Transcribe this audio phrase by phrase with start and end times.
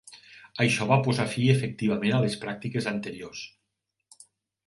[0.63, 4.23] Això va posar fi efectivament a les pràctiques anteriors.